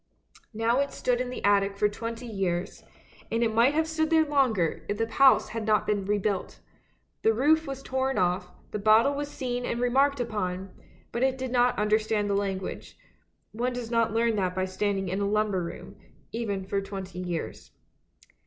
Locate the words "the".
1.29-1.43, 4.97-5.05, 7.21-7.35, 8.71-8.79, 12.31-12.33